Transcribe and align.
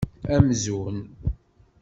Amzun! 0.35 0.97